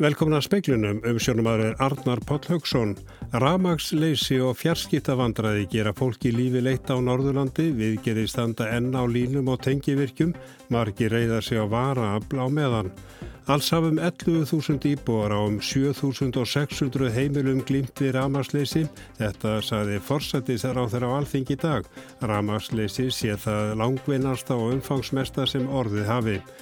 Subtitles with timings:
[0.00, 2.94] Velkomin að speiklunum um sjónumadur Arnar Páll Haugsson.
[3.36, 9.60] Ramagsleysi og fjarskiptavandræði gera fólki lífi leitt á Norðurlandi, viðgerði standa enn á línum og
[9.66, 10.32] tengivirkjum,
[10.72, 12.88] margi reyða sig á varaafl á meðan.
[13.52, 18.86] Alls hafum 11.000 íbúar á um 7.600 heimilum glýmt við ramagsleysi.
[19.20, 21.84] Þetta saði forsættisar á þeirra á alþing í dag.
[22.24, 26.54] Ramagsleysi sé það langvinnasta og umfangsmesta sem orðið hafið.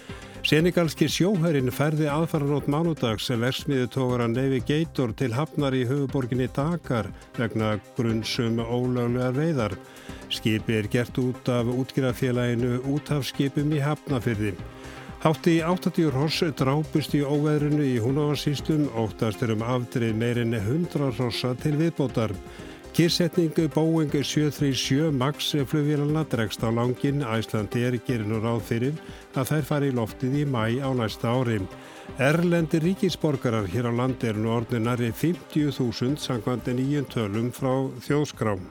[0.49, 8.57] Senegalski sjóhærin ferði aðfaranót mánudags versmiðutógaran Neyvi Geitor til hafnar í höfuborginni Dakar vegna grunnsum
[8.57, 9.75] ólöglegar veiðar.
[10.33, 14.55] Skipi er gert út af útgjörafélaginu út af skipum í hafnafyrði.
[15.21, 21.13] Hátti í 80 hross drápust í óveðrunu í húnávarsýstum, óttast er um afdrið meirinn 100
[21.19, 22.33] hrossa til viðbótar.
[22.95, 28.97] Kyrsetningu Boeing 737 MAX flugvélana dregst á langin Æslandi er gerir nú ráð fyrir
[29.35, 31.61] að þær fari í loftið í mæ á næsta ári.
[32.19, 37.71] Erlendi ríkisborgarar hér á landi er nú orðinari 50.000 sangvandi nýjum tölum frá
[38.09, 38.67] þjóðskrám.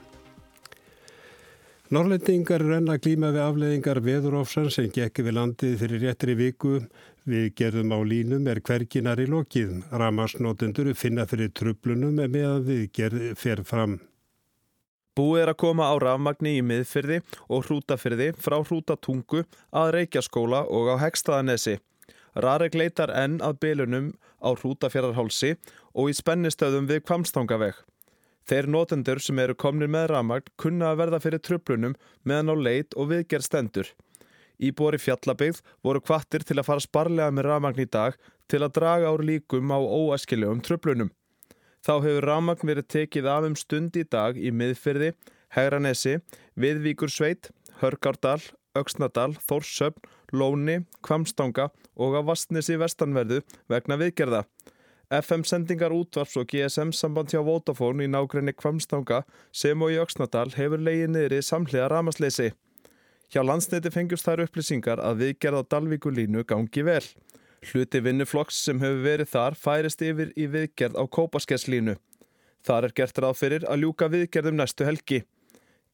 [1.88, 6.81] Norrlendingar renna klíma við afleðingar veðurófsan sem gekki við landið fyrir réttri viku.
[7.23, 9.86] Við gerðum á línum er hverginar í lokið.
[9.95, 14.02] Ramasnotendur finna fyrir trublunum meðan við gerð fer fram.
[15.17, 19.39] Búið er að koma á rafmagni í miðfyrði og hrútafyrði frá hrútatungu
[19.73, 21.79] að Reykjaskóla og á Hegstaðanesi.
[22.37, 24.11] Rarek leitar enn að bylunum
[24.45, 25.55] á hrútafjörðarhálsi
[25.97, 27.73] og í spennistöðum við Kvamstangaveg.
[28.45, 32.93] Þeir notendur sem eru komnir með rafmagn kunna að verða fyrir tröflunum meðan á leit
[32.93, 33.89] og viðgerð stendur.
[34.61, 39.09] Íbúri fjallabigð voru kvattir til að fara sparlega með rafmagn í dag til að draga
[39.09, 41.09] ár líkum á óæskiljum tröflunum.
[41.86, 45.14] Þá hefur rafmagn verið tekið af um stund í dag í miðfyrði,
[45.56, 46.17] Hegranesi,
[46.59, 48.42] Viðvíkursveit, Hörgárdal,
[48.78, 50.02] Öksnadal, Þórsöfn,
[50.34, 54.44] Lóni, Kvamstanga og á Vastnesi vestanverðu vegna viðgerða.
[55.08, 59.22] FM-sendingar útvarps og GSM-samband hjá Vodafone í nákrenni Kvamstanga
[59.56, 62.50] sem og í Öksnadal hefur leiðið niður í samhliða ramasleysi.
[63.31, 67.03] Hjá landsneiti fengjast þær upplýsingar að viðgerða Dalvíkulínu gangi vel.
[67.66, 71.97] Hluti vinnuflokks sem hefur verið þar færist yfir í viðgerð á Kópaskesslínu.
[72.68, 75.23] Þar er gert ráð fyrir að ljúka viðgerðum næstu helgi.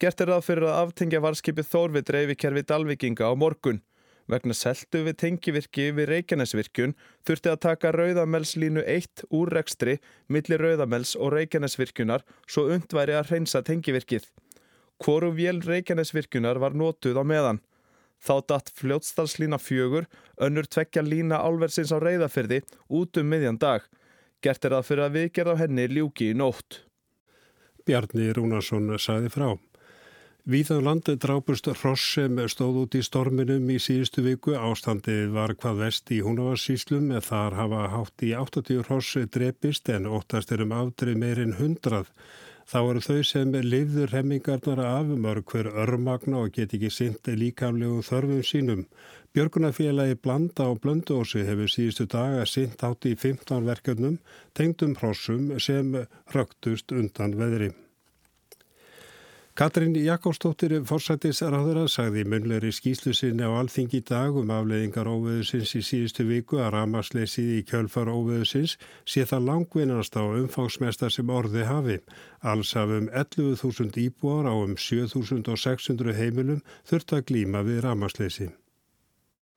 [0.01, 3.79] Gert er ráð fyrir að aftengja varskipið Þór við dreifikerfi Dalvikinga á morgun.
[4.27, 6.95] Vegna seltu við tengivirki við Reykjanesvirkjun
[7.27, 9.97] þurfti að taka Rauðamelslínu 1 úr rekstri
[10.31, 14.27] millir Rauðamels og Reykjanesvirkjunar svo undværi að hreinsa tengivirkið.
[15.03, 17.59] Hvoru vél Reykjanesvirkjunar var nótuð á meðan.
[18.23, 20.07] Þá datt fljótstalslína fjögur,
[20.39, 23.83] önnur tvekja lína álversins á reyðafyrði út um miðjan dag.
[24.43, 26.83] Gert er það fyrir að viðgerð á henni ljúki í nótt.
[27.83, 29.49] Bjarni Rúnarsson sagði frá.
[30.43, 34.57] Víðan um landi drápust Ross sem stóð út í storminum í síðustu viku.
[34.59, 40.09] Ástandi var hvað vest í Húnavarsíslum með þar hafa hátt í 80 Ross drepist en
[40.11, 42.11] óttast er um afdrið meirinn 100.
[42.69, 47.99] Þá eru þau sem lifður hemmingarnar af mörg hver örmagna og get ekki sint líkamlegu
[48.07, 48.85] þörfum sínum.
[49.33, 54.19] Björgunafélagi Blanda og Blöndósi hefur síðustu daga sint átt í 15 verkefnum
[54.55, 55.95] tengdum hrossum sem
[56.35, 57.73] rögtust undan veðri.
[59.53, 65.81] Katrín Jakobsdóttir fórsættisraðura sagði í munleiri skýslu sinni á alþingi dag um afleiðingar óveðusins í
[65.85, 68.73] síðustu viku að ramasleysið í kjölfar óveðusins
[69.05, 71.99] sé það langvinnast á umfangsmesta sem orði hafi.
[72.41, 78.49] Alls hafum 11.000 íbúar á um 7.600 heimilum þurft að glíma við ramasleysi.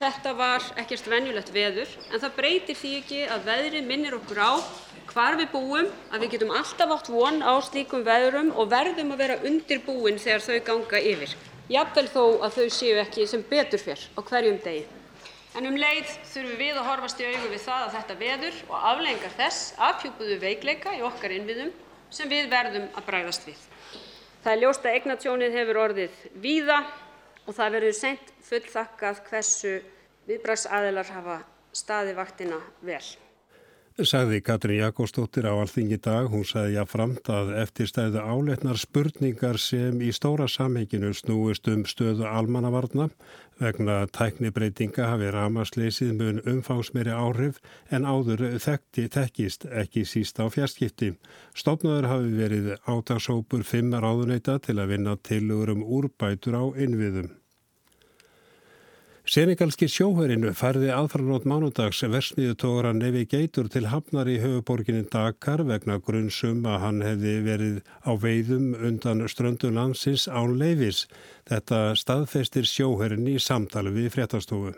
[0.04, 4.52] Þetta var ekkert venjulegt veður en það breytir því ekki að veðrið minnir okkur á
[5.10, 9.22] hvar við búum, að við getum alltaf átt von á slíkum veðrum og verðum að
[9.22, 11.32] vera undirbúin þegar þau ganga yfir,
[11.72, 14.84] jafnvel þó að þau séu ekki sem betur fer á hverjum degi.
[15.56, 18.86] En um leið þurfum við að horfast í augu við það að þetta veður og
[18.90, 21.72] aflengar þess afhjúpuðu veikleika í okkar innviðum
[22.12, 23.62] sem við verðum að bræðast við.
[24.44, 26.80] Það er ljóst að eignatjónið hefur orðið víða
[27.46, 29.76] og það verður seint fullþakkað hversu
[30.28, 31.38] viðbragðsaðilar hafa
[31.76, 33.04] staðið vaktina vel.
[33.96, 40.10] Sagði Katrín Jakobsdóttir á alþingi dag, hún sagði jáframt að eftirstæðu áletnar spurningar sem í
[40.12, 43.06] stóra samhenginu snúist um stöðu almannavarna
[43.56, 51.14] vegna tæknibreitinga hafi ramasleysið mun umfangsmeiri áhrif en áður þekkti tekkist ekki síst á fjarskipti.
[51.56, 57.32] Stofnaður hafi verið átagsópur fimm ráðuneyta til að vinna tilugur um úrbætur á innviðum.
[59.26, 66.62] Senegalski sjóhörinu færði aðframlót mánudags versmiðutóra Nevi Geitur til hafnar í höfuborginni Dakar vegna grunnsum
[66.62, 71.08] að hann hefði verið á veiðum undan ströndu landsins án leifis.
[71.50, 74.76] Þetta staðfestir sjóhörin í samtali við fréttastofu.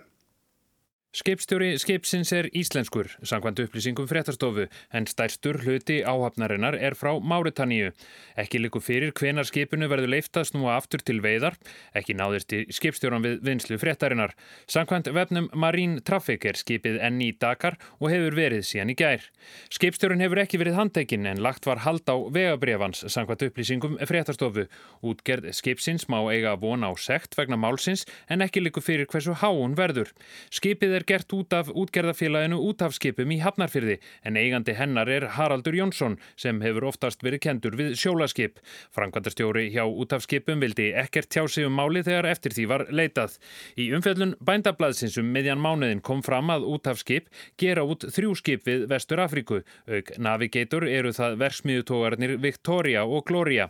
[1.17, 7.95] Skipstjóri skipsins er íslenskur, sangvandu upplýsingum fréttastofu, en stærstur hluti áhafnarinnar er frá Máritanníu.
[8.37, 11.57] Ekki likur fyrir hvenar skipinu verður leiftast nú aftur til veiðar,
[11.97, 14.35] ekki náðist í skipstjóran við vinslu fréttarinnar.
[14.69, 19.25] Sangvand vefnum Marine Traffic er skipið enn í Dakar og hefur verið síðan í gær.
[19.73, 24.67] Skipstjórin hefur ekki verið handtekinn en lagt var hald á vegabrefans, sangvandu upplýsingum fréttastofu.
[25.01, 29.73] Útgerð skipsins má eiga vona á sekt vegna málsins en ekki likur fyrir hversu háun
[29.81, 30.13] verður.
[30.53, 36.19] Skipið er gert út af útgerðafélaginu útafskipum í Hafnarfyrði en eigandi hennar er Haraldur Jónsson
[36.37, 38.59] sem hefur oftast verið kendur við sjólaskip.
[38.95, 43.39] Frankvandastjóri hjá útafskipum vildi ekkert tjá sig um máli þegar eftir því var leitað.
[43.79, 47.29] Í umfjöldun bændablaðsins um miðjan mánuðin kom fram að útafskip
[47.61, 49.63] gera út þrjú skip við Vestur Afríku.
[49.87, 53.69] Auk Navigator eru það verksmiðutógarnir Victoria og Gloria.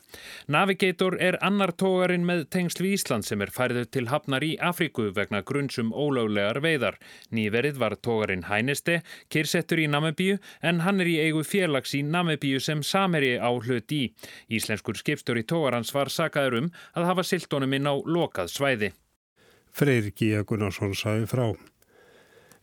[0.48, 5.10] Navigator er annar tógarinn með tengsl við Ísland sem er færið til Hafnar í Afríku
[5.16, 6.98] vegna grunnsum ólöglegar veiðar.
[7.34, 9.00] Nýverið var tógarinn Hæneste,
[9.32, 13.92] kyrsettur í Namibíu en hann er í eigu félags í Namibíu sem sameri á hlut
[13.92, 14.12] í.
[14.48, 18.92] Íslenskur skipstur í tógarans var sakaður um að hafa siltónum inn á lokað svæði.
[19.72, 21.48] Freyr Gíja Gunnarsson sæði frá.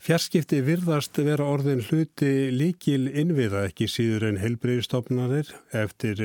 [0.05, 6.21] Fjarskipti virðast vera orðin hluti líkil innviða ekki síður en helbreyðstofnanir eftir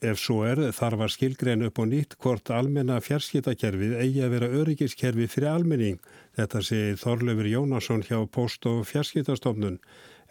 [0.00, 4.48] Ef svo er þarf að skilgreina upp og nýtt hvort almenna fjarskiptakerfið eigi að vera
[4.62, 5.98] öryggiskerfi fyrir almenning.
[6.38, 9.76] Þetta sé Þorlefur Jónasson hjá Post- og fjarskiptastofnun.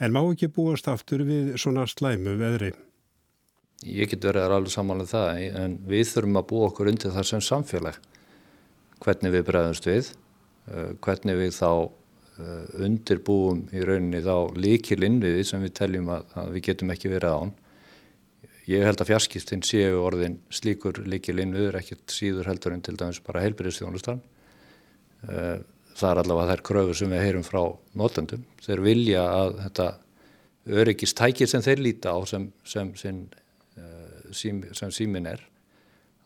[0.02, 2.72] En má ekki búast aftur við svona slæmu veðri?
[3.86, 7.46] Ég get verið alveg samanlega það en við þurfum að búa okkur undir það sem
[7.52, 8.02] samfélag.
[9.06, 10.14] Hvernig við bregðumst við,
[10.74, 11.72] eh, hvernig við þá
[12.42, 17.14] eh, undirbúum í rauninni þá líkil innviði sem við teljum að, að við getum ekki
[17.14, 17.58] verið án.
[18.70, 23.22] Ég held að fjarskiptinn séu orðin slíkur líkil innviður, ekkert síður heldur en til dæmis
[23.26, 24.20] bara heilbyrðistjónustan.
[25.26, 25.58] Eh,
[25.98, 27.64] það er allavega þær kröfur sem við heyrum frá
[27.98, 28.44] notendum.
[28.62, 29.88] Þeir vilja að þetta
[30.84, 33.26] öryggistækir sem þeir líta á sem, sem, sem,
[33.82, 35.42] eh, sem símin er,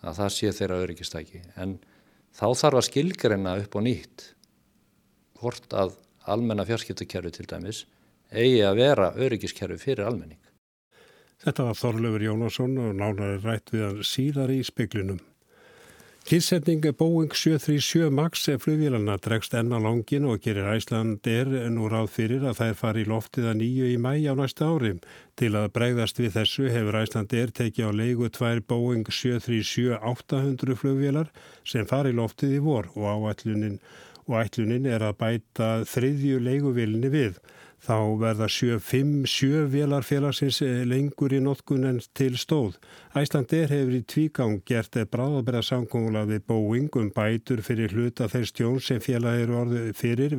[0.03, 1.43] að það sé þeirra öryggistæki.
[1.55, 1.77] En
[2.35, 4.29] þá þarf að skilgreina upp og nýtt
[5.39, 5.95] hvort að
[6.27, 7.85] almenna fjarskiptakerfi til dæmis
[8.33, 10.39] eigi að vera öryggiskerfi fyrir almenning.
[11.43, 15.19] Þetta var Þorlefur Jónasson og nánari rætt við hann síðar í speklinum.
[16.23, 22.45] Kynsetning Boeing 737 MAX flugvílarna dregst enna langin og gerir Æsland er nú ráð fyrir
[22.47, 24.93] að þær fari í loftið að nýju í mæ á næsta ári.
[25.35, 31.33] Til að bregðast við þessu hefur Æsland er tekið á leigu tvær Boeing 737-800 flugvílar
[31.67, 33.81] sem fari í loftið í vor og áætlunin,
[34.23, 37.35] og ætlunin er að bæta þriðju leiguvilni við.
[37.83, 42.77] Þá verða 7-5-7 vélarfélagsins eh, lengur í notkun en til stóð.
[43.19, 48.79] Æslandir hefur í tvígang gert bráðabæra samkóngla við Boeing um bætur fyrir hluta þeir stjón
[48.79, 50.37] sem félag eru orðið fyrir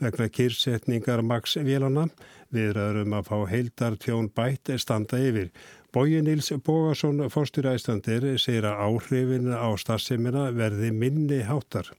[0.00, 2.08] vegna kyrsetningar Max vélana.
[2.48, 5.52] Við ræðum að fá heildar tjón bætt standa yfir.
[5.92, 11.92] Bóji Níls Bógarsson, fórstur Æslandir, segir að áhrifin á starfseminna verði minni háttar.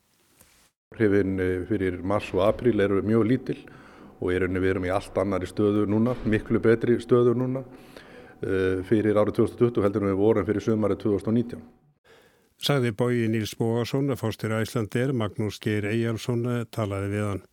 [0.95, 3.67] Áhrifin eh, fyrir mars og april eru mjög lítill
[4.17, 8.83] og í rauninni við erum í allt annari stöðu núna, miklu betri stöðu núna uh,
[8.87, 11.61] fyrir árið 2020 heldur við vorum fyrir sömarið 2019.
[12.57, 17.43] Sagði bói Níls Bógarsson að fórstur Æslandir, Magnús Geir Eyjálsson talaði við hann.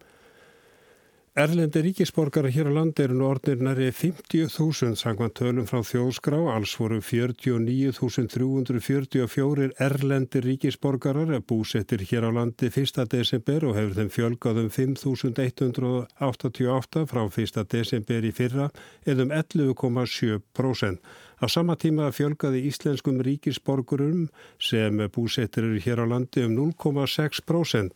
[1.34, 6.78] Erlendi ríkisborgara hér á landi eru nú orðnir næri 50.000 sangvan tölum frá þjóðskrá, alls
[6.78, 13.10] voru 49.344 erlendi ríkisborgarar búsettir hér á landi 1.
[13.10, 17.66] desember og hefur þeim fjölgað um 5.188 frá 1.
[17.66, 18.70] desember í fyrra
[19.02, 21.02] eða um 11,7%.
[21.42, 24.30] Á sama tíma fjölgaði íslenskum ríkisborgurum
[24.62, 27.90] sem búsettir eru hér á landi um 0,6%.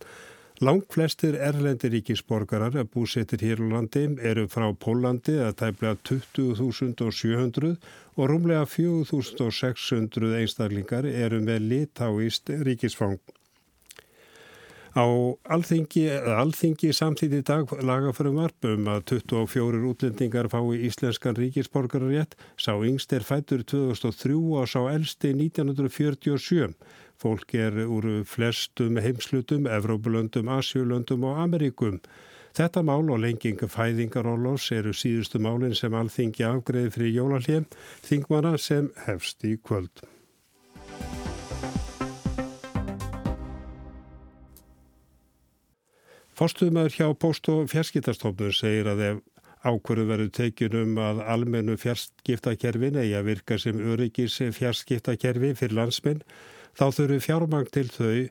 [0.58, 7.76] Lang flestir erlendi ríkisborgarar að búsettir hér á landi eru frá Pólandi að tæplega 20.700
[8.18, 13.20] og rúmlega 4.600 einstaklingar eru með litáist ríkisfang.
[14.98, 15.06] Á
[15.54, 23.22] alþingi, alþingi samtíði dag lagaförum varpum að 24 útlendingar fái íslenskan ríkisborgararétt, sá yngst er
[23.22, 26.72] fættur 2003 og sá elsti 1947.
[27.18, 31.96] Fólk er úr flestum heimslutum, Evrópulöndum, Asjulöndum og Ameríkum.
[32.54, 37.66] Þetta mál og lenging fæðingarólós eru síðustu málinn sem alþingi afgreði fyrir jólalíum,
[38.06, 40.04] þingmana sem hefst í kvöld.
[46.38, 49.18] Fórstuðumöður hjá Post- og fjarskiptastofnun segir að ef
[49.66, 56.22] ákvörðu verður tekjun um að almennu fjarskiptakerfin eigi að virka sem öryggis fjarskiptakerfi fyrir landsminn
[56.76, 58.28] þá þurfu fjármang til þau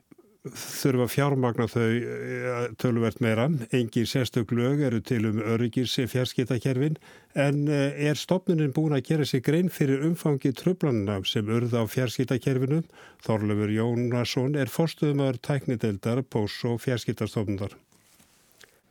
[0.54, 3.48] þurfa fjármagna þau eh, töluvert meira.
[3.74, 6.98] Engi sérstök lög eru til um öryggis fjarskiptakerfin
[7.34, 11.86] en eh, er stopnunin búin að gera sig grein fyrir umfangi tröflanina sem urða á
[11.90, 12.82] fjarskiptakerfinu.
[13.26, 17.76] Þorlefur Jónasson er forstuðumar tæknideldar pós og fjarskiptastofnundar.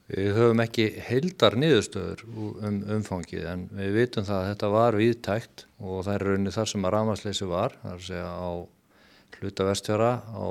[0.08, 2.22] Við höfum ekki heildar niðurstöður
[2.64, 6.70] um umfangið en við vitum það að þetta var viðtækt og það er rauninni þar
[6.72, 8.52] sem að rámasleysi var, það er að á
[9.38, 10.46] hluta vestfjara, á,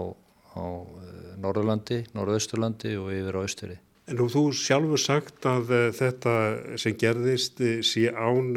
[0.56, 3.78] á eh, Norðurlandi, Norðausturlandi og yfir á Östuri.
[4.06, 6.34] En nú þú sjálfur sagt að uh, þetta
[6.78, 8.54] sem gerðist uh, sé án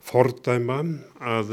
[0.00, 0.78] fordæma
[1.20, 1.50] að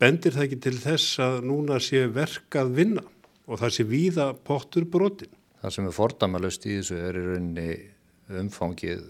[0.00, 3.02] bendir það ekki til þess að núna sé verk að vinna
[3.44, 5.28] og það sé víða pottur brotin?
[5.60, 7.66] Það sem er fordæmalust í þessu er í rauninni
[8.40, 9.02] umfangið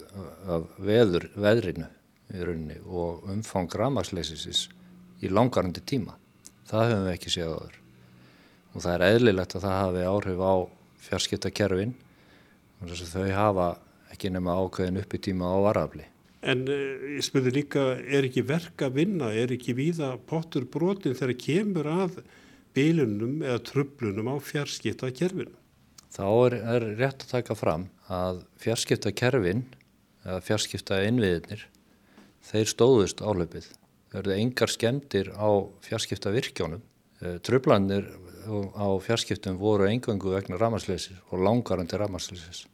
[0.51, 1.87] af veður, veðrinu
[2.33, 4.67] í rauninni og umfang ramagsleisisins
[5.23, 6.17] í langarandi tíma.
[6.73, 7.75] Það höfum við ekki séð áður
[8.73, 10.53] og það er eðlilegt að það hafi áhrif á
[11.03, 11.91] fjarskiptakerfin
[13.13, 13.67] þau hafa
[14.13, 16.07] ekki nema ákveðin upp í tíma á varafli.
[16.43, 21.15] En uh, ég spurði líka, er ekki verk að vinna, er ekki víða pottur brotin
[21.15, 22.17] þegar kemur að
[22.73, 25.53] bílunum eða tröflunum á fjarskiptakerfinu?
[26.13, 29.63] Þá er, er rétt að taka fram að fjarskiptakerfin
[30.25, 31.67] eða fjarskipta innviðinir
[32.49, 33.69] þeir stóðust álöpið.
[34.13, 35.49] Eru engar skemdir á
[35.81, 36.81] fjarskipta virkjónum.
[37.21, 38.05] Eh, Tröflanir
[38.75, 42.67] á fjarskiptum voru engangu vegna ramarsleisis og langarandi ramarsleisis.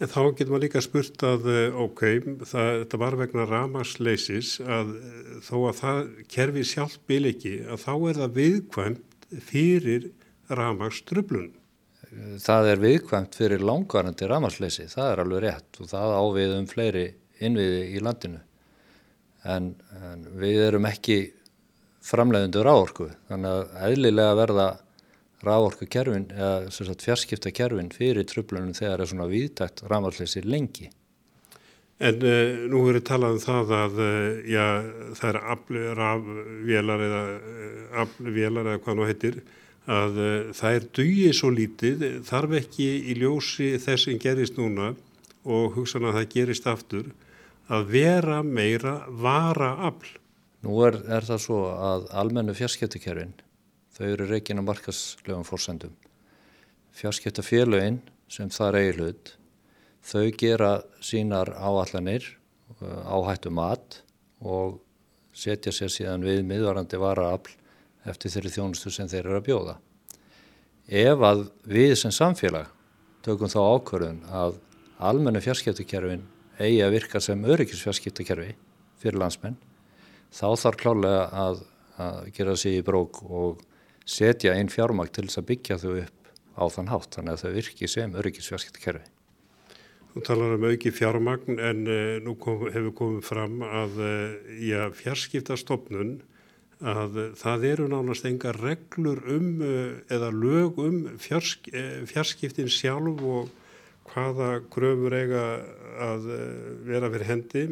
[0.00, 2.02] En þá getur maður líka spurt að, eh, ok,
[2.48, 5.98] það, þetta var vegna ramarsleisis að eh, þó að það
[6.32, 10.10] kerfi sjálf bil ekki, að þá er það viðkvæmt fyrir
[10.48, 11.56] ramarströflunum.
[12.42, 17.04] Það er viðkvæmt fyrir langvarandi ramarsleisi, það er alveg rétt og það ávið um fleiri
[17.38, 18.40] innviði í landinu.
[19.48, 21.20] En, en við erum ekki
[22.04, 24.68] framleiðundur ráorku, þannig að eðlilega verða
[25.44, 30.90] ráorku kerfin, eða fjarskipta kerfin fyrir tröflunum þegar það er svona viðtækt ramarsleisi lengi.
[32.00, 34.66] En uh, nú er talað um það að uh, já,
[35.18, 39.40] það er aflvélar eða uh, aflvélar eða hvað nú heitir
[39.90, 44.94] að uh, það er dugið svo lítið, þarf ekki í ljósi þess sem gerist núna
[45.44, 47.12] og hugsan að það gerist aftur
[47.70, 50.16] að vera meira vara afl.
[50.66, 53.32] Nú er, er það svo að almennu fjarskiptakerfin,
[53.96, 55.94] þau eru reygin á markaslegum fórsendum.
[56.98, 58.00] Fjarskiptafélögin
[58.30, 59.32] sem það er eigi hlut,
[60.04, 60.72] þau gera
[61.04, 62.26] sínar áallanir,
[62.80, 64.02] uh, áhættu mat
[64.40, 64.80] og
[65.32, 67.54] setja sér síðan við miðvarandi vara afl
[68.10, 69.76] eftir þeirri þjónustu sem þeir eru að bjóða.
[70.90, 72.68] Ef að við sem samfélag
[73.24, 74.58] tökum þá ákvörðun að
[74.98, 76.26] almennu fjarskiptakerfin
[76.60, 78.54] eigi að virka sem öryggisfjarskiptakerfi
[79.00, 79.56] fyrir landsmenn,
[80.34, 81.62] þá þarf klálega að,
[82.00, 83.62] að gera sig í brók og
[84.04, 87.56] setja einn fjármakt til þess að byggja þau upp á þann hátt, þannig að þau
[87.56, 89.06] virki sem öryggisfjarskiptakerfi.
[90.10, 94.90] Þú talar um auki fjármagn en uh, nú kom, hefur komið fram að uh, já,
[94.98, 96.18] fjarskiptastofnun
[96.80, 99.60] að það eru nánast enga reglur um
[100.08, 101.68] eða lög um fjarsk,
[102.08, 103.50] fjarskiptin sjálf og
[104.10, 105.42] hvaða gröfur eiga
[106.00, 106.26] að
[106.86, 107.64] vera fyrir hendi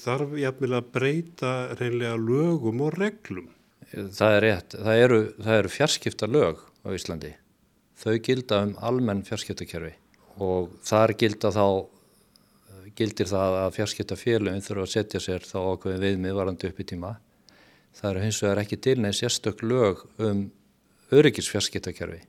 [0.00, 3.48] þarf jafnvel að breyta reynlega lögum og reglum.
[3.90, 4.76] Það er rétt.
[4.76, 5.20] Það eru,
[5.58, 7.32] eru fjarskipta lög á Íslandi.
[8.00, 9.96] Þau gilda um almenn fjarskiptakerfi
[10.40, 11.66] og þar gilda þá
[12.96, 16.86] gildir það að fjarskipta félagin þurfa að setja sér þá ákveðin viðmið varandi upp í
[16.92, 17.12] tíma
[17.96, 20.44] Það eru hins vegar ekki til neins sérstök lög um
[21.10, 22.20] öryggisfjarskiptakerfi.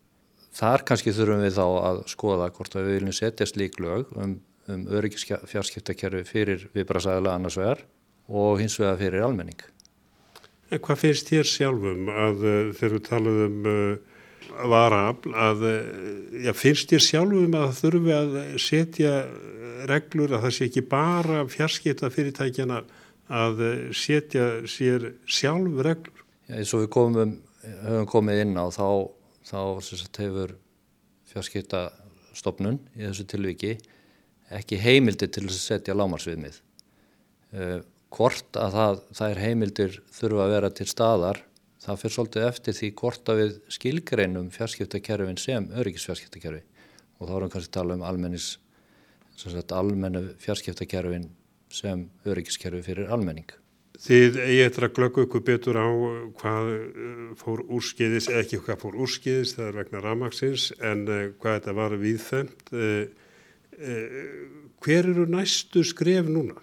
[0.51, 4.35] Þar kannski þurfum við þá að skoða hvort við viljum setja slík lög um,
[4.71, 7.85] um öryggisfjarskiptakerfi fyrir viðbrasæðilega annars vegar
[8.27, 9.61] og hins vegar fyrir almenning.
[10.71, 14.17] En hvað finnst þér sjálfum að uh, þegar við talaðum uh,
[14.71, 15.79] varafl að uh,
[16.43, 19.15] já, finnst þér sjálfum að þurfi að setja
[19.87, 22.83] reglur að það sé ekki bara fjarskipta fyrirtækjana
[23.31, 23.63] að
[23.95, 26.23] setja sér sjálf reglur.
[26.51, 28.87] Já, eins og við komum, höfum komið inn á þá,
[29.47, 30.55] þá sagt, hefur
[31.31, 33.75] fjarskiptastofnun í þessu tilviki
[34.51, 36.57] ekki heimildi til að setja lámarsviðmið.
[37.51, 37.79] Uh,
[38.11, 41.39] hvort að það, er heimildir þurfa að vera til staðar,
[41.81, 46.61] það fyrir svolítið eftir því hvort að við skilgreinum fjarskiptakerfin sem öryggisfjarskiptakerfi
[47.21, 48.51] og þá erum kannski að tala um almennis,
[49.37, 51.29] sagt, almennu fjarskiptakerfin
[51.71, 53.47] sem öryggiskerfi fyrir almenning.
[54.01, 55.85] Þið eigi eftir að glöggu ykkur betur á
[56.39, 56.69] hvað
[57.37, 61.03] fór úrskiðis, ekki hvað fór úrskiðis, það er vegna ramagsins, en
[61.37, 62.71] hvað þetta var viðfemt.
[64.81, 66.57] Hver eru næstu skref núna?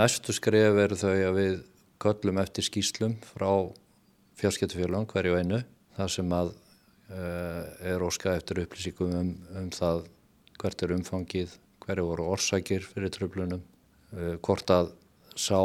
[0.00, 1.60] Næstu skref eru þau að við
[2.00, 3.52] köllum eftir skýslum frá
[4.40, 5.62] fjarskiptufélagum hverju einu,
[6.00, 6.56] þar sem að
[7.84, 10.06] er óskað eftir upplýsingum um, um það
[10.60, 13.60] hvert er umfangið, hverju voru orsakir fyrir tröflunum,
[14.40, 14.94] hvort að
[15.36, 15.60] sá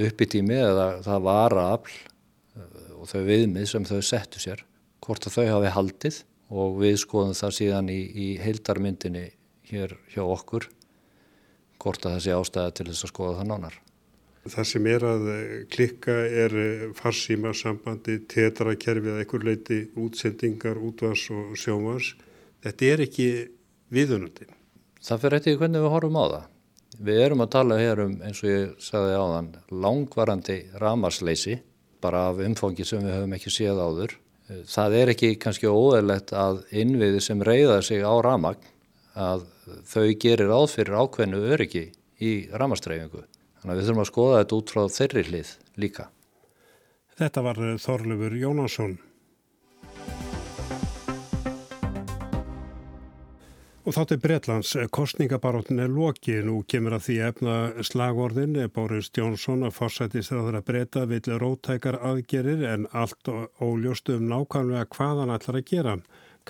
[0.00, 1.96] uppbyttími eða það vara afl
[3.00, 4.64] og þau viðmið sem þau settu sér,
[5.00, 6.18] hvort að þau hafi haldið
[6.50, 9.26] og við skoðum það síðan í, í heildarmyndinni
[9.70, 10.68] hér hjá okkur
[11.80, 13.78] hvort að það sé ástæða til þess að skoða það nánar.
[14.50, 15.26] Það sem er að
[15.72, 16.14] klikka
[16.44, 16.54] er
[16.96, 22.14] farsíma sambandi, tetrakerfið að einhver leiti útsendingar, útvars og sjómas.
[22.64, 23.28] Þetta er ekki
[23.92, 24.48] viðunandi.
[25.00, 26.48] Það fyrir eftir hvernig við horfum á það.
[27.00, 31.56] Við erum að tala hér um, eins og ég sagði áðan, langvarandi ramasleysi,
[32.04, 34.16] bara af umfangi sem við höfum ekki séð áður.
[34.68, 38.68] Það er ekki kannski óðurlegt að innviði sem reyða sig á ramagn
[39.14, 39.46] að
[39.86, 41.84] þau gerir áðfyrir ákveðnu öryggi
[42.20, 43.24] í ramastreifingu.
[43.60, 46.08] Þannig að við þurfum að skoða þetta út frá þeirri hlið líka.
[47.20, 48.98] Þetta var Þorlefur Jónasson.
[53.80, 57.52] Og þá til Breitlands, kostningabaróttin er lokið, nú kemur að því efna
[57.88, 63.30] slagorðin, Boris Johnson að fórsættist að það breyta vill rótækar aðgerir en allt
[63.64, 65.94] óljóst um nákvæmlega hvað hann ætlar að gera.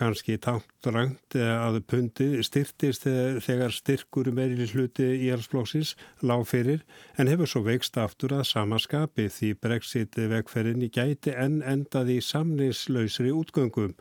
[0.01, 5.95] Kanski tátt rangt að pundi styrtist þegar styrkur meiri hluti í erflóksins
[6.27, 6.83] lág fyrir
[7.15, 12.27] en hefur svo veikst aftur að samaskapi því brexit vegferðin í gæti en endaði í
[12.27, 13.95] samninslausri útgöngum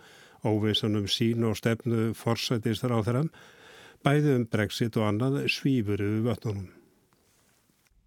[0.45, 3.23] óvissunum sín og stefnu forsætistar á þeirra,
[4.05, 6.69] bæði um brexit og annað svífur yfir vötnunum.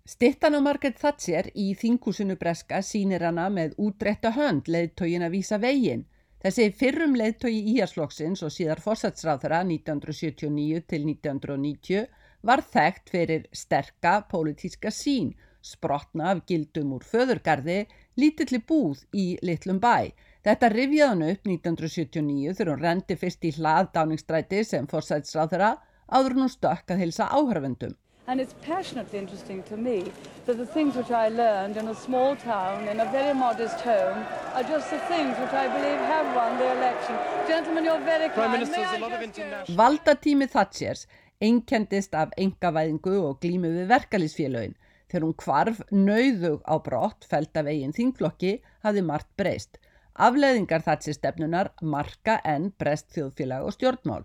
[0.04, 5.58] Stittan á Margaret Thatcher í þingúsinu breska sínir hana með útretta hönd leiðtógin að vísa
[5.62, 6.08] veginn.
[6.42, 12.08] Þessi fyrrum leiðtógi íharsflokksins og síðar fórsætsráðara 1979 til 1990
[12.42, 17.84] var þekkt fyrir sterka pólitíska sín, sprotna af gildum úr föðurgarði,
[18.18, 20.10] lítilli búð í litlum bæ,
[20.42, 25.68] Þetta rifjaði hann upp 1979 þegar hún rendi fyrst í hlað dáningsstræti sem fórsætsráð þeirra
[26.10, 27.94] áður hún stökk að hilsa áhörfendum.
[28.26, 30.10] And it's passionately interesting to me
[30.46, 34.18] that the things which I learned in a small town, in a very modest home,
[34.54, 37.16] are just the things which I believe have won the election.
[37.46, 38.62] Gentlemen, you're very kind.
[38.62, 39.76] International...
[39.78, 41.06] Valdatími Thatchers
[41.42, 44.74] einkendist af engavæðingu og glímu við verkalýsfélögin.
[45.10, 49.78] Þegar hún kvarf nauðug á brott, felt af eigin þingflokki, hafði margt breyst.
[50.14, 54.24] Afleðingar Thatcher stefnunar marka enn brest þjóðfélag og stjórnmál.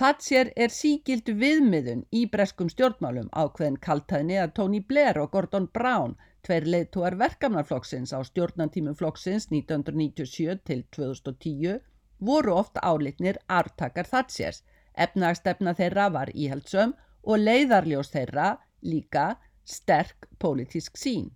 [0.00, 6.16] Thatcher er sígild viðmiðun í breskum stjórnmálum ákveðin kaltæðni að Tony Blair og Gordon Brown,
[6.42, 11.78] tveir leiðtúar verkamnarflokksins á stjórnantímum flokksins 1997 til 2010,
[12.18, 14.64] voru oft álitnir artakar Thatchers.
[14.98, 21.30] Efnagstefna þeirra var íhaldsöm og leiðarljós þeirra líka sterk pólitísk sín.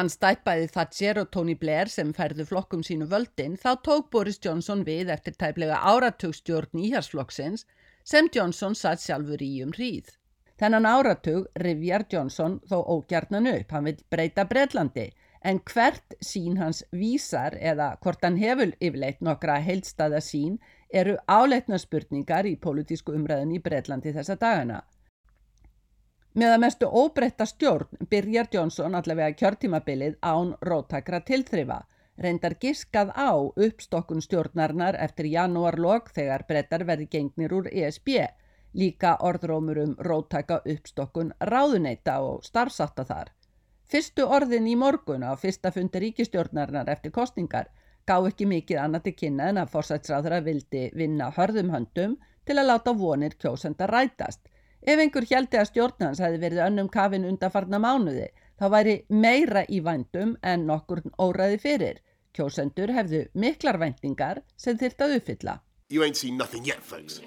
[0.00, 4.80] Hann stæpaði Thatcher og Tony Blair sem færðu flokkum sínu völdin þá tók Boris Johnson
[4.86, 7.66] við eftir tæplega áratugstjórn íharsflokksins
[8.12, 10.06] sem Johnson satt sjálfur í um hríð.
[10.56, 15.10] Þennan áratug rivjar Johnson þó ógjarnan upp, hann vil breyta Breitlandi
[15.44, 20.56] en hvert sín hans vísar eða hvort hann hefur yfirleitt nokkra heilstaða sín
[20.88, 24.80] eru áleitna spurningar í politísku umræðin í Breitlandi þessa dagana.
[26.38, 31.80] Með að mestu óbreytta stjórn byrjar Johnson allavega kjörtímabilið án róttakra tilþrifa,
[32.22, 38.12] reyndar giskað á uppstokkun stjórnarnar eftir janúarlokk þegar brettar verði gengnir úr ESB,
[38.78, 43.32] líka orðrómur um róttaka uppstokkun ráðuneita og starfsatta þar.
[43.90, 47.72] Fyrstu orðin í morgun á fyrsta fundi ríkistjórnarnar eftir kostningar
[48.06, 52.14] gá ekki mikið annað til kynna en að fórsætsráðra vildi vinna hörðum höndum
[52.46, 54.46] til að láta vonir kjósenda rætast,
[54.80, 59.80] Ef einhver heldi að stjórnans hefði verið önnum kafin undanfarna mánuði, þá væri meira í
[59.84, 61.98] vændum en nokkur óræði fyrir.
[62.32, 65.58] Kjósendur hefðu miklar væntingar sem þyrrt að uppfylla.
[65.90, 67.20] You ain't seen nothing yet, folks.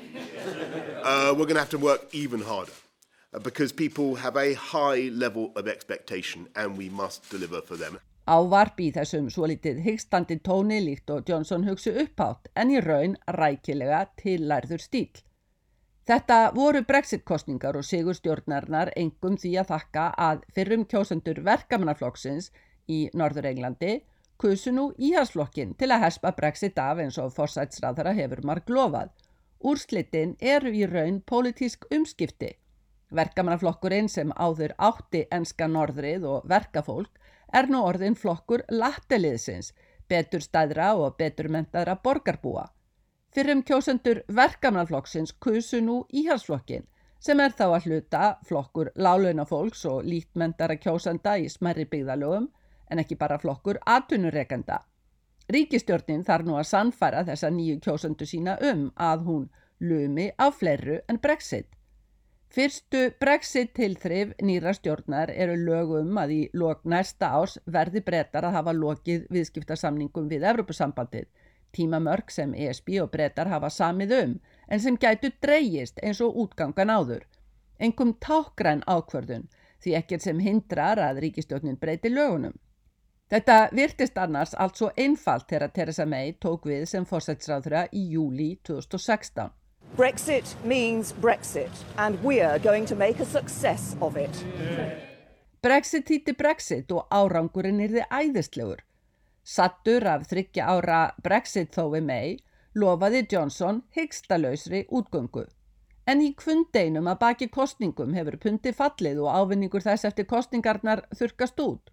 [1.03, 2.71] Uh, we're going to have to work even harder
[3.33, 7.99] uh, because people have a high level of expectation and we must deliver for them.
[8.25, 13.17] Ávarp í þessum svo litið hyggstandi tóni líkt og Johnson hugsu upphátt en í raun
[13.27, 15.11] rækilega til lærður stíl.
[16.03, 22.49] Þetta voru brexit-kostningar og sigur stjórnarnar engum því að þakka að fyrrum kjósendur verkamannaflokksins
[22.91, 23.93] í Norður Englandi
[24.43, 29.13] kusu nú íhalsflokkin til að hespa brexit af eins og forsætsræðara hefur marg lofað.
[29.63, 32.51] Úrslitin eru í raun pólitísk umskipti.
[33.15, 37.21] Verkamannaflokkurinn sem áður átti enska norðrið og verkafólk
[37.53, 39.71] er nú orðin flokkur latteliðsins,
[40.09, 42.67] betur stæðra og betur mentaðra borgarbúa.
[43.33, 46.83] Fyrrum kjósendur verkamannaflokksins kusu nú íhalsflokkin
[47.23, 52.45] sem er þá að hluta flokkur lálunafólks og lítmendara kjósenda í smerri byggðalögum
[52.91, 54.77] en ekki bara flokkur atvinnureikenda.
[55.49, 59.47] Ríkistjórnin þarf nú að sannfæra þessa nýju kjósöndu sína um að hún
[59.79, 61.71] lumi á fleru en Brexit.
[62.53, 68.59] Fyrstu Brexit tilþrif nýra stjórnar eru lögum að í lok næsta ás verði brettar að
[68.59, 71.25] hafa lokið viðskiptarsamningum við Evropasambandið,
[71.73, 74.35] tímamörk sem ESB og brettar hafa samið um
[74.67, 77.25] en sem gætu dreyjist eins og útgangan áður.
[77.79, 79.49] Engum tákgræn ákvörðun
[79.83, 82.55] því ekkert sem hindrar að ríkistjórnin breyti lögunum.
[83.33, 88.53] Þetta virtist annars allt svo einfalt þegar Theresa May tók við sem fórsætsráðra í júli
[88.67, 89.49] 2016.
[89.97, 94.43] Brexit means Brexit and we're going to make a success of it.
[95.63, 98.81] Brexit hýtti Brexit og árangurinn er þið æðislegur.
[99.43, 102.27] Sattur af þryggja ára Brexit þó við mei
[102.79, 105.43] lofaði Johnson hyggstalausri útgöngu.
[106.07, 111.59] En í kvundeinum að baki kostningum hefur pundi fallið og ávinningur þess eftir kostningarnar þurkast
[111.63, 111.91] út.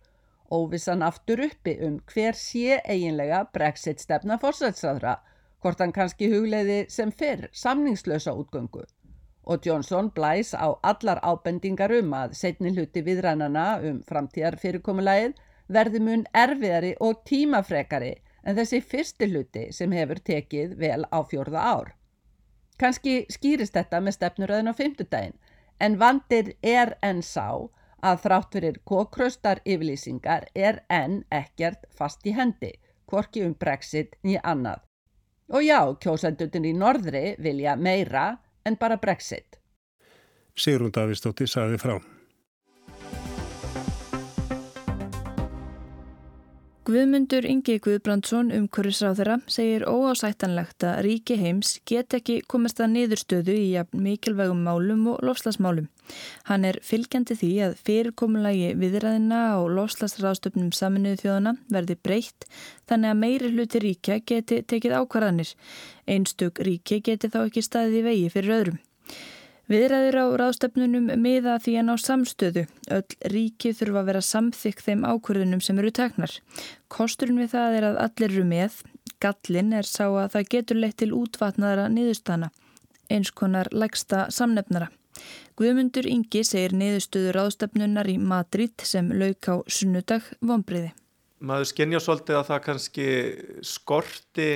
[0.50, 5.18] Óvissan aftur uppi um hver sé eiginlega Brexit stefna fórsætsraðra
[5.62, 8.86] hvort hann kannski hugleiði sem fyrr samningslösa útgöngu
[9.50, 15.38] og Johnson blæs á allar ábendingar um að setni hluti viðrænana um framtíðar fyrirkomulægið
[15.72, 21.64] verði mun erfiðari og tímafrekari en þessi fyrsti hluti sem hefur tekið vel á fjórða
[21.74, 21.92] ár.
[22.80, 25.36] Kanski skýrist þetta með stefnuröðin á fymtudaginn
[25.80, 27.68] en vandir er enn sá
[28.00, 32.72] að þrátt fyrir kókraustar yfirlýsingar er enn ekkert fast í hendi,
[33.06, 34.80] hvorki um brexit nýja annað.
[35.50, 39.58] Og já, kjósendutin í norðri vilja meira en bara brexit.
[40.56, 41.98] Sigrun Davísdóttir saði frá.
[46.90, 53.54] Guðmundur Ingi Guðbrandsson um hverjusráþara segir óásættanlegt að ríki heims get ekki komast að niðurstöðu
[53.54, 55.86] í mikilvægum málum og lofslagsmálum.
[56.50, 62.50] Hann er fylgjandi því að fyrirkomulagi viðræðina og lofslagsráðstöfnum saminuðu þjóðana verði breytt
[62.90, 65.54] þannig að meiri hluti ríkja geti tekið ákvarðanir.
[66.10, 68.82] Einstök ríki geti þá ekki staðið í vegi fyrir öðrum.
[69.70, 72.64] Viðræðir á ráðstöfnunum miða því að ná samstöðu.
[72.90, 76.32] Öll ríki þurfa að vera samþykk þeim ákvörðunum sem eru teknar.
[76.90, 78.80] Kosturinn við það er að allir eru með.
[79.22, 82.50] Gallin er sá að það getur leitt til útvatnaðara niðurstana,
[83.12, 84.90] eins konar lægsta samnefnara.
[85.60, 90.90] Guðmundur Ingi segir niðurstöður ráðstöfnunar í Madrid sem lauk á sunnudag vonbriði.
[91.38, 93.10] Maður skennja svolítið að það kannski
[93.62, 94.48] skorti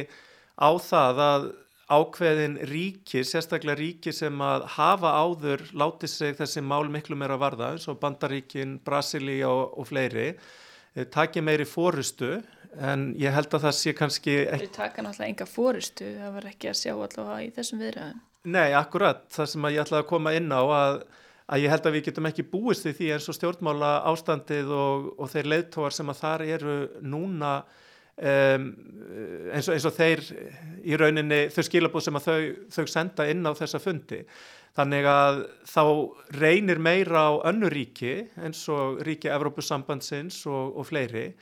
[0.59, 1.53] á það að
[1.92, 7.75] ákveðin ríki, sérstaklega ríki sem að hafa áður látið sig þessi mál miklu meira varða
[7.75, 12.38] eins og Bandaríkin, Brasili og, og fleiri eh, takja meiri fórustu
[12.75, 14.38] en ég held að það sé kannski.
[14.49, 18.25] Það taka náttúrulega enga fórustu, það var ekki að sjá allavega í þessum viðræðum.
[18.55, 20.99] Nei, akkurat, það sem ég ætlaði að koma inn á að,
[21.55, 25.31] að ég held að við getum ekki búist því eins og stjórnmála ástandið og, og
[25.33, 27.55] þeir leiðtóar sem að þar eru núna
[28.14, 28.68] Um,
[29.50, 30.20] eins, og, eins og þeir
[30.87, 32.42] í rauninni þau skilabóð sem að þau,
[32.77, 34.20] þau senda inn á þessa fundi.
[34.74, 35.83] Þannig að þá
[36.38, 41.33] reynir meira á önnu ríki eins og ríki Evrópusambandsins og, og fleiri.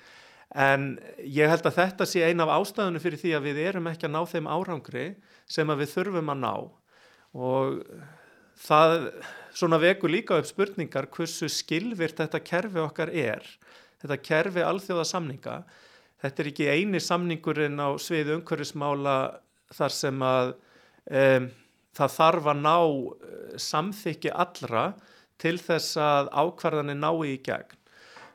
[0.52, 4.08] En ég held að þetta sé eina af ástæðunum fyrir því að við erum ekki
[4.08, 5.06] að ná þeim árangri
[5.48, 6.54] sem að við þurfum að ná.
[7.32, 7.78] Og
[8.60, 8.96] það
[9.56, 13.44] svona veku líka upp spurningar hversu skilvirt þetta kerfi okkar er
[14.02, 15.56] þetta kerfi alþjóða samninga
[16.22, 19.16] þetta er ekki eini samningurinn á sviðu umhverfismála
[19.72, 20.54] þar sem að
[21.10, 21.50] um,
[21.96, 24.86] það þarf að ná eh, samþykki allra
[25.42, 27.78] til þess að ákvarðanir nái í gegn.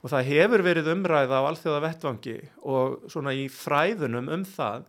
[0.05, 2.37] Og það hefur verið umræða á alþjóða vettvangi
[2.69, 4.85] og svona í fræðunum um það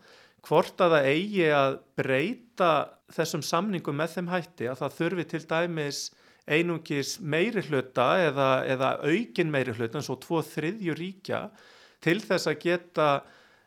[0.46, 2.72] hvort að það eigi að breyta
[3.14, 6.02] þessum samningum með þeim hætti að það þurfi til dæmis
[6.48, 11.42] einungis meiri hluta eða, eða aukin meiri hluta eins og tvo þriðju ríkja
[12.04, 13.08] til þess að geta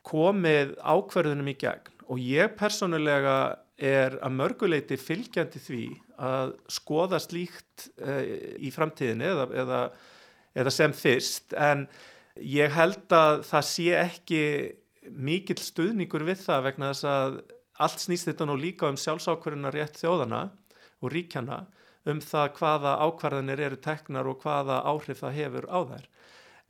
[0.08, 1.92] komið ákverðunum í gegn.
[2.12, 3.36] Og ég personulega
[3.82, 5.86] er að mörguleiti fylgjandi því
[6.22, 8.22] að skoða slíkt uh,
[8.62, 9.82] í framtíðinni eða, eða,
[10.54, 11.56] eða sem fyrst.
[11.58, 11.88] En
[12.38, 14.44] ég held að það sé ekki
[15.10, 17.40] mikill stuðningur við það vegna þess að
[17.82, 20.44] allt snýst þetta nú líka um sjálfsákverðunar rétt þjóðana
[21.02, 21.64] og ríkjana
[22.10, 26.06] um það hvaða ákvarðanir eru teknar og hvaða áhrif það hefur á þær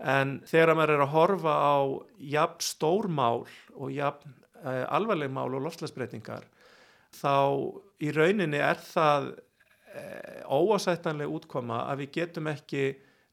[0.02, 1.78] en þegar maður er að horfa á
[2.34, 4.34] jafn stór mál og jafn
[4.64, 6.48] uh, alvarleg mál og lofslagsbreytingar
[7.16, 7.36] þá
[8.02, 12.86] í rauninni er það uh, óásættanlega útkoma að við getum ekki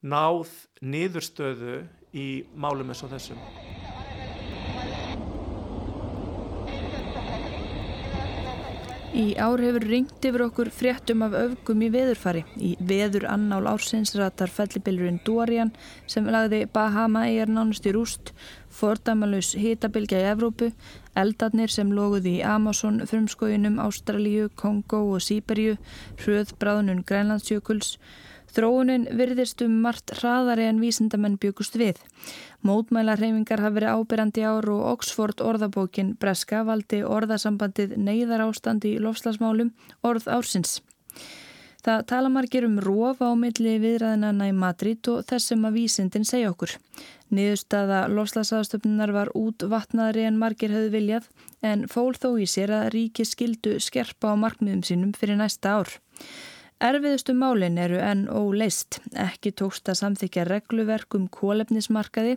[0.04, 0.52] náð
[0.84, 1.82] niðurstöðu
[2.14, 3.40] í málum eins og þessum.
[9.16, 12.42] Í ár hefur ringt yfir okkur fréttum af öfgum í veðurfari.
[12.60, 15.70] Í veður annál ársins ratar fellibilurinn Dorian
[16.04, 18.34] sem lagði Bahama eigar nánast í rúst,
[18.68, 20.70] fordæmalus hitabilgja í Evrópu,
[21.16, 25.78] eldarnir sem loguði í Amazon, frumskóinum, Ástralíu, Kongo og Sýberju,
[26.20, 27.96] hröðbráðnun Grænlandsjökuls,
[28.54, 32.00] Þróunin virðist um margt hraðari en vísindamenn byggust við.
[32.66, 39.74] Mótmælarhefingar hafi verið ábyrjandi ár og Oxford orðabókin Breska valdi orðasambandið neyðar ástandi í lofslagsmálum
[40.02, 40.80] orð ársins.
[41.84, 46.50] Það tala margir um róf á milli viðræðinana í Madrid og þessum að vísindin segja
[46.50, 46.74] okkur.
[47.32, 51.28] Niðurstaða lofslagsaðstöfnunar var út vatnaðri en margir höfðu viljað
[51.62, 55.94] en fól þó í sér að ríki skildu skerpa á markmiðum sínum fyrir næsta ár.
[56.78, 59.00] Erfiðustu málin eru enn óleist.
[59.18, 62.36] Ekki tókst að samþykja regluverk um kólefnismarkaði,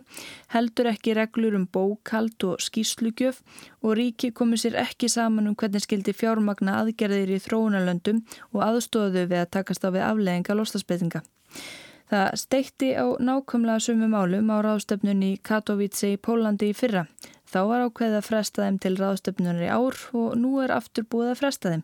[0.50, 3.38] heldur ekki reglur um bókald og skýslugjöf
[3.86, 9.28] og ríki komu sér ekki saman um hvernig skildi fjármagna aðgerðir í þróunarlöndum og aðstóðu
[9.30, 11.22] við að takast á við afleðinga lostasbreytinga.
[12.10, 17.06] Það steikti á nákvæmlega sumu málum á ráðstöfnunni Katowice í Pólandi í fyrra.
[17.52, 21.34] Þá var ákveðið að fresta þeim til ráðstöfnunar í ár og nú er aftur búið
[21.34, 21.82] að fresta þeim.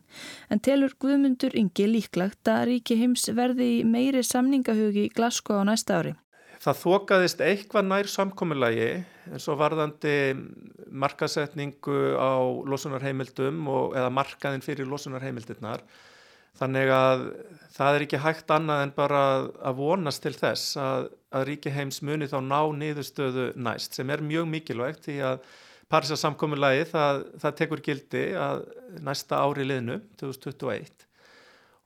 [0.49, 5.69] En telur Guðmundur Ingi líklagt að ríki heims verði í meiri samningahugi í Glasgow á
[5.69, 6.15] næsta ári?
[6.59, 8.87] Það þokaðist eitthvað nær samkominnlagi
[9.29, 10.15] eins og varðandi
[10.89, 15.85] markasetningu á losunarheimildum og, eða markaðin fyrir losunarheimildirnar.
[16.57, 17.23] Þannig að
[17.75, 19.23] það er ekki hægt annað en bara
[19.69, 24.23] að vonast til þess að, að ríki heims muni þá ná niðurstöðu næst sem er
[24.25, 25.43] mjög mikilvægt því að
[25.89, 28.59] Parísar samkominnlagi það, það tekur gildi að
[29.01, 31.07] næsta ári liðnu 2021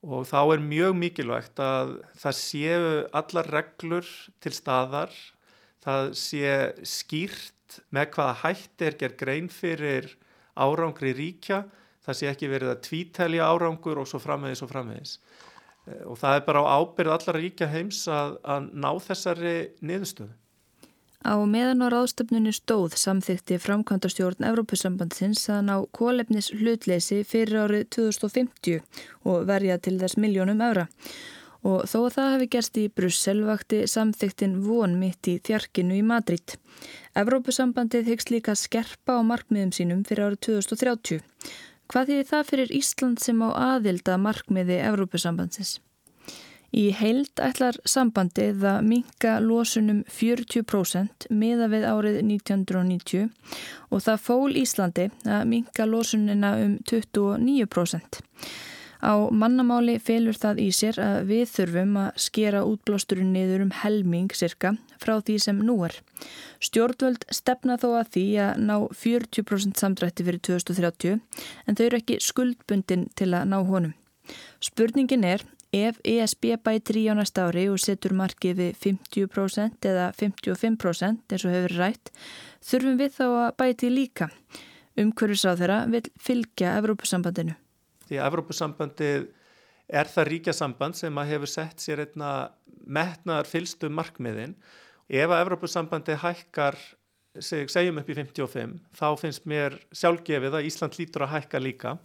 [0.04, 4.10] og þá er mjög mikilvægt að það séu allar reglur
[4.44, 5.14] til staðar,
[5.84, 6.52] það sé
[6.84, 10.10] skýrt með hvaða hætti er gerð grein fyrir
[10.60, 11.64] árangri ríkja
[12.06, 15.18] það sé ekki verið að tvítælja árangur og svo framvegis og framvegis
[15.88, 20.34] eh, og það er bara á ábyrð allar ríkja heims að, að ná þessari niðurstöðu.
[21.24, 28.82] Á meðan á ráðstöfnunni stóð samþykti framkvæmdastjórn Evrópusambandsins að ná kólefnis hlutleysi fyrir árið 2050
[29.32, 30.90] og verja til þess miljónum eura.
[31.64, 36.04] Og þó að það hefði gerst í Brussel vakti samþyktin von mitt í þjarkinu í
[36.04, 36.58] Madrid.
[37.16, 41.24] Evrópusambandið hyggst líka skerpa á markmiðum sínum fyrir árið 2030.
[41.94, 45.76] Hvað þýðir það fyrir Ísland sem á aðilda markmiði Evrópusambandsins?
[46.74, 53.30] Í heild ætlar sambandið að minka losunum 40% miða við árið 1990
[53.94, 58.24] og það fól Íslandi að minka losunina um 29%.
[59.04, 64.32] Á mannamáli felur það í sér að við þurfum að skera útblásturinn niður um helming
[64.32, 65.98] cirka frá því sem nú er.
[66.64, 72.22] Stjórnvöld stefna þó að því að ná 40% samdrætti fyrir 2030 en þau eru ekki
[72.24, 73.92] skuldbundin til að ná honum.
[74.64, 75.44] Spurningin er
[75.76, 81.44] ef ESB bætir í á næsta ári og setur markið við 50% eða 55% eins
[81.44, 82.14] og hefur rætt
[82.64, 84.30] þurfum við þá að bæti líka.
[84.96, 87.58] Umhverfisráð þeirra vil fylgja Evrópusambandinu
[88.14, 89.28] því að Evrópusambandið
[89.94, 92.32] er það ríkjasamband sem að hefur sett sér einna
[92.86, 94.56] metnaðar fylstu markmiðin.
[95.10, 96.78] Ef að Evrópusambandið hækkar,
[97.42, 101.98] segjum upp í 55, þá finnst mér sjálfgefið að Ísland lítur að hækka líka.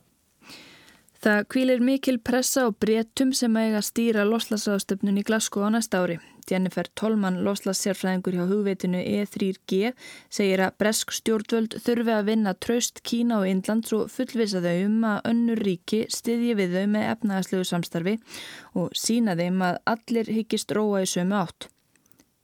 [1.18, 6.04] Það kvílir mikil pressa á breytum sem eiga að stýra loslasáðstöfnun í Glasgow á næsta
[6.04, 6.18] ári.
[6.48, 9.92] Jennifer Tolman, loslassérfræðingur hjá hugveitinu E3G,
[10.32, 15.08] segir að bresk stjórnvöld þurfi að vinna traust Kína og Indlands og fullvisa þau um
[15.12, 18.18] að önnur ríki styðji við þau með efnaðaslegu samstarfi
[18.74, 21.68] og sína þeim að allir hyggist róa í sömu átt.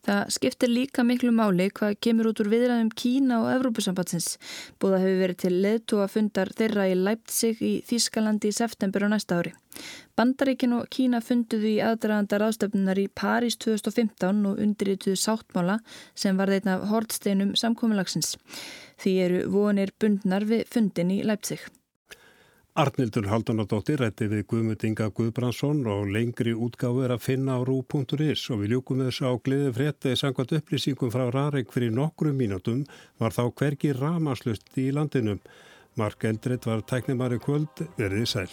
[0.05, 4.35] Það skiptir líka miklu máli hvað kemur út úr viðræðum Kína og Evrópusambatsins.
[4.77, 9.39] Búða hefur verið til leðtúa fundar þeirra í Leipzig í Þískalandi í september á næsta
[9.41, 9.55] ári.
[10.15, 15.79] Bandaríkin og Kína funduðu í aðdraðandar aðstöfnunar í París 2015 og undirrituðu sáttmála
[16.13, 18.37] sem var þeirna hortsteinum samkominnlagsins.
[19.01, 21.65] Því eru vonir bundnar við fundin í Leipzig.
[22.75, 28.43] Arnildur Haldunardóttir rætti við Guðmund Inga Guðbrandsson og lengri útgáfu er að finna á rú.is
[28.51, 32.83] og við ljúkum þessu á gleði frétti sangvat upplýsingum frá Rarik fyrir nokkru mínutum
[33.23, 35.39] var þá hvergi ramaslust í landinum.
[35.95, 38.51] Mark Eldreit var tæknimari kvöld verið sæl.